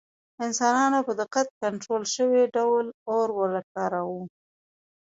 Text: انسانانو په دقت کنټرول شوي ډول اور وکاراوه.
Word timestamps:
انسانانو 0.45 0.99
په 1.07 1.13
دقت 1.21 1.47
کنټرول 1.61 2.03
شوي 2.15 2.43
ډول 2.57 2.85
اور 3.11 3.27
وکاراوه. 3.39 4.21